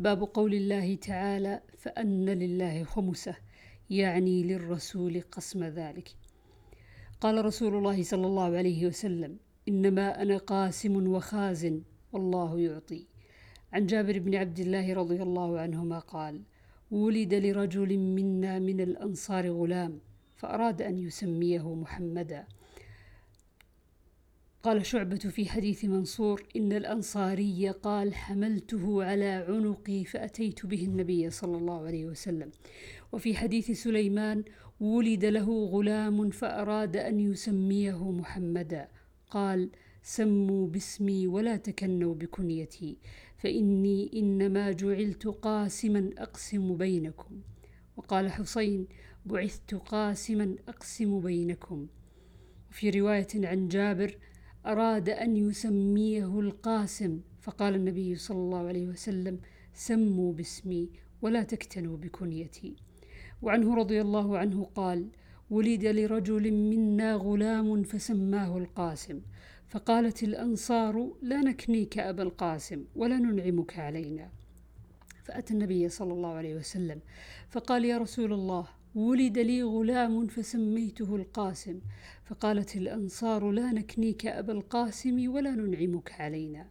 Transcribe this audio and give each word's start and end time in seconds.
باب 0.00 0.22
قول 0.22 0.54
الله 0.54 0.94
تعالى 0.94 1.60
فأن 1.78 2.26
لله 2.28 2.84
خمسة 2.84 3.34
يعني 3.90 4.42
للرسول 4.42 5.22
قسم 5.32 5.64
ذلك. 5.64 6.08
قال 7.20 7.44
رسول 7.44 7.74
الله 7.76 8.02
صلى 8.02 8.26
الله 8.26 8.56
عليه 8.56 8.86
وسلم 8.86 9.36
إنما 9.68 10.22
أنا 10.22 10.36
قاسم 10.36 11.06
وخازن 11.06 11.82
والله 12.12 12.60
يعطي. 12.60 13.06
عن 13.72 13.86
جابر 13.86 14.18
بن 14.18 14.34
عبد 14.34 14.60
الله 14.60 14.94
رضي 14.94 15.22
الله 15.22 15.60
عنهما 15.60 15.98
قال 15.98 16.42
ولد 16.90 17.34
لرجل 17.34 17.98
منا 17.98 18.58
من 18.58 18.80
الأنصار 18.80 19.50
غلام 19.50 20.00
فأراد 20.36 20.82
أن 20.82 20.98
يسميه 20.98 21.74
محمدا. 21.74 22.44
قال 24.62 24.86
شعبة 24.86 25.16
في 25.16 25.48
حديث 25.48 25.84
منصور 25.84 26.42
إن 26.56 26.72
الأنصاري 26.72 27.68
قال 27.70 28.14
حملته 28.14 29.04
على 29.04 29.46
عنقي 29.48 30.04
فأتيت 30.04 30.66
به 30.66 30.84
النبي 30.84 31.30
صلى 31.30 31.56
الله 31.56 31.86
عليه 31.86 32.06
وسلم. 32.06 32.50
وفي 33.12 33.34
حديث 33.34 33.70
سليمان 33.70 34.44
ولد 34.80 35.24
له 35.24 35.64
غلام 35.64 36.30
فأراد 36.30 36.96
أن 36.96 37.20
يسميه 37.20 38.10
محمدا. 38.10 38.88
قال 39.30 39.70
سموا 40.02 40.66
باسمي 40.66 41.26
ولا 41.26 41.56
تكنوا 41.56 42.14
بكنيتي 42.14 42.98
فإني 43.38 44.10
إنما 44.14 44.72
جعلت 44.72 45.26
قاسما 45.26 46.10
أقسم 46.18 46.76
بينكم. 46.76 47.40
وقال 47.96 48.30
حسين 48.30 48.86
بعثت 49.26 49.74
قاسما 49.74 50.56
أقسم 50.68 51.20
بينكم. 51.20 51.86
وفي 52.70 52.90
رواية 52.90 53.28
عن 53.34 53.68
جابر 53.68 54.16
أراد 54.66 55.08
أن 55.08 55.36
يسميه 55.36 56.40
القاسم. 56.40 57.20
فقال 57.40 57.74
النبي 57.74 58.14
صلى 58.14 58.38
الله 58.38 58.66
عليه 58.66 58.86
وسلم 58.86 59.40
سموا 59.74 60.32
باسمي 60.32 60.90
ولا 61.22 61.42
تكتنوا 61.42 61.96
بكنيتي. 61.96 62.76
وعنه 63.42 63.74
رضي 63.74 64.00
الله 64.00 64.38
عنه 64.38 64.64
قال 64.64 65.08
ولد 65.50 65.84
لرجل 65.84 66.52
منا 66.52 67.14
غلام 67.14 67.82
فسماه 67.82 68.58
القاسم. 68.58 69.20
فقالت 69.68 70.22
الأنصار 70.22 71.12
لا 71.22 71.40
نكنيك 71.40 71.98
أبا 71.98 72.22
القاسم 72.22 72.84
ولا 72.96 73.18
ننعمك 73.18 73.78
علينا. 73.78 74.30
فأتى 75.24 75.54
النبي 75.54 75.88
صلى 75.88 76.12
الله 76.12 76.28
عليه 76.28 76.54
وسلم 76.54 77.00
فقال 77.48 77.84
يا 77.84 77.98
رسول 77.98 78.32
الله 78.32 78.66
ولد 78.94 79.38
لي 79.38 79.62
غلام 79.62 80.26
فسميته 80.26 81.16
القاسم. 81.16 81.80
فقالت 82.24 82.76
الأنصار 82.76 83.50
لا 83.50 83.72
نكنيك 83.72 84.26
أبا 84.26 84.52
القاسم 84.52 85.32
ولا 85.32 85.50
ننعمك 85.50 86.20
علينا. 86.20 86.66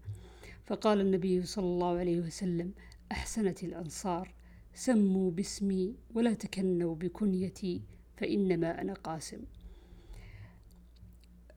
فقال 0.66 1.02
النبي 1.02 1.44
صلى 1.44 1.66
الله 1.66 1.98
عليه 1.98 2.20
وسلم 2.20 2.74
أحسنت 3.12 3.64
الأنصار 3.64 4.34
سموا 4.74 5.32
باسمي 5.32 5.96
ولا 6.14 6.34
تكنوا 6.34 6.96
بكنيتي 6.96 7.82
فإنما 8.18 8.82
أنا 8.82 8.94
قاسم. 8.94 9.40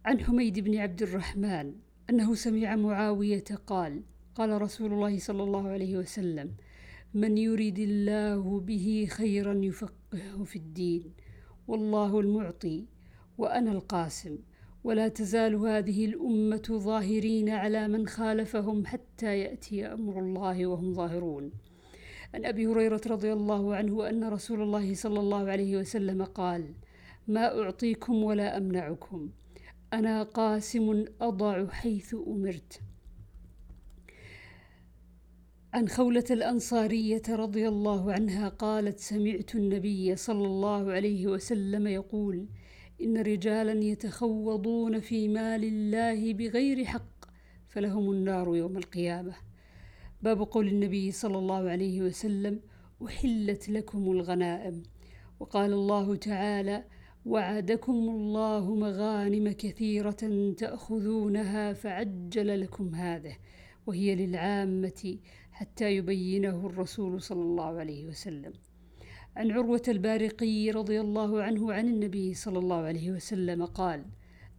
عن 0.05 0.21
حميد 0.21 0.59
بن 0.59 0.79
عبد 0.79 1.03
الرحمن 1.03 1.75
أنه 2.11 2.35
سمع 2.35 2.77
معاوية 2.77 3.45
قال 3.67 4.03
قال 4.35 4.63
رسول 4.63 4.93
الله 4.93 5.19
صلى 5.19 5.43
الله 5.43 5.69
عليه 5.69 5.97
وسلم 5.97 6.55
من 7.15 7.39
يريد 7.39 7.79
الله 7.79 8.61
به 8.61 9.07
خيرا 9.11 9.55
يفقهه 9.65 10.45
في 10.45 10.57
الدين 10.57 11.13
والله 11.69 12.21
المعطي 12.21 12.87
وأنا 13.39 13.73
القاسم. 13.73 14.39
ولا 14.85 15.09
تزال 15.09 15.55
هذه 15.55 16.05
الأمة 16.05 16.63
ظاهرين 16.71 17.49
على 17.49 17.89
من 17.89 18.07
خالفهم 18.07 18.87
حتى 18.87 19.39
يأتي 19.39 19.87
أمر 19.87 20.21
الله 20.21 20.67
وهم 20.67 20.95
ظاهرون. 20.95 21.53
عن 22.35 22.45
أبي 22.45 22.67
هريرة 22.67 23.01
رضي 23.07 23.33
الله 23.33 23.75
عنه 23.75 24.09
أن 24.09 24.25
رسول 24.25 24.63
الله 24.63 24.95
صلى 24.95 25.21
الله 25.21 25.51
عليه 25.51 25.77
وسلم 25.77 26.25
قال 26.25 26.75
ما 27.29 27.63
أعطيكم 27.63 28.25
ولا 28.25 28.57
أمنعكم. 28.57 29.31
أنا 29.93 30.23
قاسم 30.23 31.05
أضع 31.21 31.67
حيث 31.67 32.15
أمرت. 32.27 32.81
عن 35.75 35.89
خولة 35.89 36.25
الأنصارية 36.31 37.23
رضي 37.29 37.69
الله 37.69 38.13
عنها 38.13 38.49
قالت 38.49 38.99
سمعت 38.99 39.55
النبي 39.55 40.17
صلى 40.17 40.47
الله 40.47 40.93
عليه 40.93 41.27
وسلم 41.27 41.87
يقول 41.87 42.47
إن 43.03 43.17
رجالا 43.17 43.85
يتخوضون 43.85 45.01
في 45.01 45.29
مال 45.29 45.65
الله 45.65 46.33
بغير 46.33 46.85
حق 46.85 47.25
فلهم 47.69 48.11
النار 48.11 48.57
يوم 48.57 48.77
القيامة. 48.77 49.35
باب 50.23 50.41
قول 50.41 50.69
النبي 50.69 51.11
صلى 51.11 51.39
الله 51.39 51.71
عليه 51.71 52.03
وسلم 52.03 52.61
أحلت 53.07 53.69
لكم 53.69 54.11
الغنائم. 54.11 54.83
وقال 55.41 55.73
الله 55.73 56.17
تعالى 56.17 56.85
وعدكم 57.27 57.93
الله 57.93 58.75
مغانم 58.75 59.53
كثيرة 59.53 60.53
تأخذونها 60.59 61.73
فعجل 61.73 62.61
لكم 62.61 62.95
هذه. 62.95 63.37
وهي 63.87 64.15
للعامة 64.15 65.17
حتى 65.53 65.97
يبينه 65.97 66.67
الرسول 66.67 67.23
صلى 67.23 67.43
الله 67.43 67.79
عليه 67.79 68.07
وسلم. 68.07 68.53
عن 69.37 69.51
عروة 69.51 69.83
البارقي 69.89 70.71
رضي 70.71 71.01
الله 71.01 71.43
عنه 71.43 71.73
عن 71.73 71.89
النبي 71.89 72.35
صلى 72.35 72.59
الله 72.59 72.77
عليه 72.77 73.11
وسلم 73.11 73.65
قال 73.65 74.05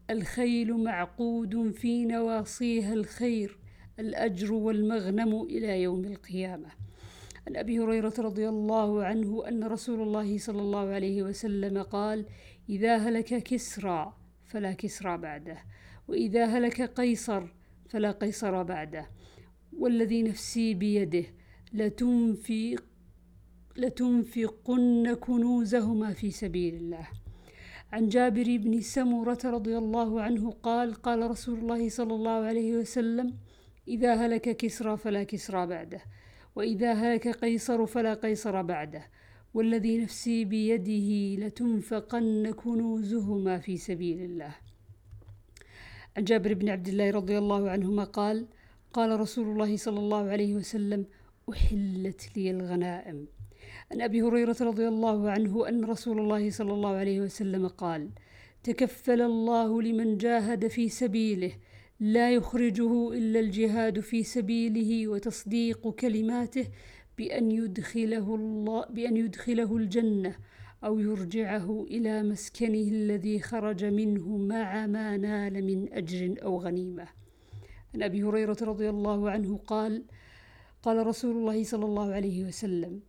الخيل 0.09 0.73
معقود 0.83 1.72
في 1.72 2.06
نواصيها 2.06 2.94
الخير 2.94 3.57
الأجر 4.00 4.53
والمغنم 4.53 5.41
إلى 5.41 5.81
يوم 5.81 6.06
القيامة 6.06 6.69
عن 7.47 7.56
أبي 7.56 7.79
هريرة 7.79 8.13
رضي 8.19 8.50
الله 8.50 9.03
عنه 9.03 9.47
أن 9.47 9.63
رسول 9.63 10.01
الله 10.01 10.38
صلى 10.38 10.62
الله 10.62 10.89
عليه 10.89 11.23
وسلم 11.23 11.81
قال 11.81 12.25
إذا 12.69 12.97
هلك 12.97 13.44
كسرى 13.44 14.13
فلا 14.45 14.73
كسرى 14.73 15.17
بعده 15.17 15.57
وإذا 16.07 16.45
هلك 16.45 16.81
قيصر 16.81 17.44
فلا 17.93 18.11
قيصر 18.11 18.63
بعده 18.63 19.09
والذي 19.77 20.23
نفسي 20.23 20.73
بيده 20.73 21.25
لتنفق 21.73 22.83
لتنفقن 23.77 25.13
كنوزهما 25.13 26.13
في 26.13 26.31
سبيل 26.31 26.75
الله. 26.75 27.07
عن 27.91 28.09
جابر 28.09 28.57
بن 28.57 28.81
سمرة 28.81 29.39
رضي 29.45 29.77
الله 29.77 30.21
عنه 30.21 30.51
قال 30.51 30.93
قال 30.93 31.31
رسول 31.31 31.59
الله 31.59 31.89
صلى 31.89 32.13
الله 32.13 32.31
عليه 32.31 32.73
وسلم 32.77 33.33
إذا 33.87 34.15
هلك 34.15 34.57
كسرى 34.57 34.97
فلا 34.97 35.23
كسرى 35.23 35.67
بعده 35.67 36.01
وإذا 36.55 36.93
هلك 36.93 37.27
قيصر 37.27 37.85
فلا 37.85 38.13
قيصر 38.13 38.61
بعده 38.61 39.03
والذي 39.53 39.97
نفسي 39.97 40.45
بيده 40.45 41.45
لتنفقن 41.45 42.51
كنوزهما 42.51 43.59
في 43.59 43.77
سبيل 43.77 44.21
الله. 44.21 44.55
عن 46.18 46.24
جابر 46.24 46.53
بن 46.53 46.69
عبد 46.69 46.88
الله 46.88 47.12
رضي 47.12 47.38
الله 47.38 47.69
عنهما 47.69 48.03
قال 48.03 48.47
قال 48.94 49.19
رسول 49.19 49.47
الله 49.47 49.78
صلى 49.78 50.00
الله 50.00 50.29
عليه 50.29 50.56
وسلم 50.56 51.06
أحلت 51.50 52.38
لي 52.38 52.51
الغنائم. 52.51 53.28
عن 53.91 54.01
أبي 54.01 54.22
هريرة 54.22 54.56
رضي 54.62 54.88
الله 54.88 55.29
عنه 55.29 55.69
أن 55.69 55.85
رسول 55.85 56.19
الله 56.19 56.50
صلى 56.50 56.74
الله 56.74 56.96
عليه 56.96 57.19
وسلم 57.22 57.68
قال 57.68 58.09
تكفل 58.63 59.22
الله 59.22 59.81
لمن 59.81 60.18
جاهد 60.18 60.68
في 60.68 60.90
سبيله 60.90 61.51
لا 62.00 62.31
يخرجه 62.31 63.13
إلا 63.13 63.40
الجهاد 63.40 64.00
في 64.00 64.24
سبيله 64.24 65.07
وتصديق 65.07 65.90
كلماته 65.90 66.68
بأن 67.18 67.51
يدخله 67.51 68.35
الله 68.35 68.85
بأن 68.85 69.18
يدخله 69.18 69.78
الجنة. 69.78 70.35
أو 70.83 70.99
يرجعه 70.99 71.83
إلى 71.83 72.23
مسكنه 72.23 72.88
الذي 72.88 73.39
خرج 73.39 73.85
منه 73.85 74.38
مع 74.38 74.88
ما 74.88 75.17
نال 75.17 75.63
من 75.63 75.94
أجر 75.94 76.35
أو 76.44 76.61
غنيمة. 76.61 77.07
عن 77.95 78.03
أبي 78.03 78.23
هريرة 78.23 78.57
رضي 78.61 78.89
الله 78.89 79.29
عنه 79.29 79.57
قال: 79.57 80.03
قال 80.83 81.07
رسول 81.07 81.35
الله 81.35 81.63
صلى 81.63 81.85
الله 81.85 82.13
عليه 82.13 82.45
وسلم: 82.45 83.01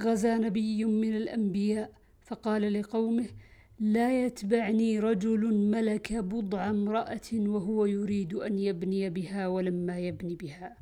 غزا 0.00 0.38
نبي 0.38 0.84
من 0.84 1.16
الأنبياء 1.16 1.90
فقال 2.22 2.72
لقومه: 2.72 3.26
لا 3.80 4.24
يتبعني 4.24 4.98
رجل 4.98 5.54
ملك 5.54 6.12
بضع 6.12 6.70
امرأة 6.70 7.30
وهو 7.32 7.86
يريد 7.86 8.34
أن 8.34 8.58
يبني 8.58 9.10
بها 9.10 9.48
ولما 9.48 9.98
يبني 9.98 10.34
بها. 10.34 10.76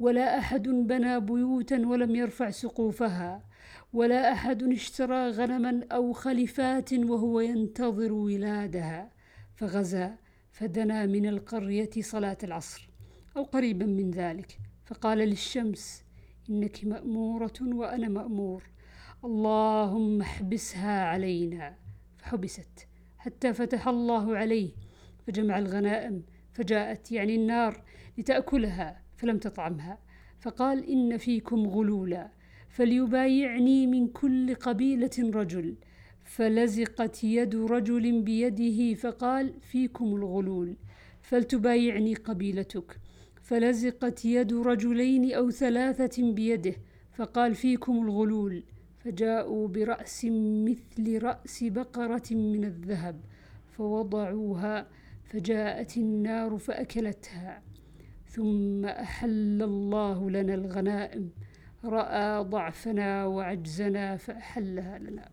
ولا 0.00 0.38
أحد 0.38 0.68
بنى 0.68 1.20
بيوتا 1.20 1.86
ولم 1.86 2.14
يرفع 2.16 2.50
سقوفها 2.50 3.49
ولا 3.92 4.32
أحد 4.32 4.62
اشترى 4.62 5.30
غنما 5.30 5.86
أو 5.92 6.12
خلفات 6.12 6.92
وهو 6.92 7.40
ينتظر 7.40 8.12
ولادها. 8.12 9.10
فغزا 9.54 10.16
فدنا 10.52 11.06
من 11.06 11.26
القرية 11.26 11.90
صلاة 12.00 12.38
العصر 12.44 12.88
أو 13.36 13.42
قريبا 13.42 13.86
من 13.86 14.10
ذلك. 14.10 14.58
فقال 14.84 15.18
للشمس 15.18 16.04
إنك 16.50 16.84
مأمورة 16.84 17.52
وأنا 17.62 18.08
مأمور. 18.08 18.62
اللهم 19.24 20.20
احبسها 20.20 21.04
علينا. 21.04 21.74
فحبست 22.18 22.86
حتى 23.18 23.52
فتح 23.52 23.88
الله 23.88 24.36
عليه. 24.36 24.70
فجمع 25.26 25.58
الغنائم 25.58 26.22
فجاءت 26.52 27.12
يعني 27.12 27.36
النار 27.36 27.82
لتأكلها 28.18 29.02
فلم 29.16 29.38
تطعمها. 29.38 29.98
فقال 30.40 30.90
إن 30.90 31.16
فيكم 31.16 31.66
غلولا. 31.66 32.39
فليبايعني 32.70 33.86
من 33.86 34.08
كل 34.08 34.54
قبيلة 34.54 35.10
رجل. 35.18 35.74
فلزقت 36.24 37.24
يد 37.24 37.54
رجل 37.56 38.22
بيده 38.22 38.94
فقال 38.94 39.54
فيكم 39.60 40.16
الغلول 40.16 40.76
فلتبايعني 41.22 42.14
قبيلتك. 42.14 42.96
فلزقت 43.42 44.24
يد 44.24 44.52
رجلين 44.52 45.32
أو 45.32 45.50
ثلاثة 45.50 46.32
بيده 46.32 46.74
فقال 47.12 47.54
فيكم 47.54 48.02
الغلول. 48.02 48.62
فجاءوا 48.98 49.68
برأس 49.68 50.26
مثل 50.64 51.22
رأس 51.22 51.64
بقرة 51.64 52.34
من 52.34 52.64
الذهب 52.64 53.20
فوضعوها 53.68 54.86
فجاءت 55.24 55.96
النار 55.96 56.58
فأكلتها. 56.58 57.62
ثم 58.26 58.84
أحل 58.84 59.62
الله 59.62 60.30
لنا 60.30 60.54
الغنائم 60.54 61.30
رأى 61.84 62.44
ضعفنا 62.44 63.26
وعجزنا 63.26 64.16
فأحلها 64.16 64.98
لنا. 64.98 65.28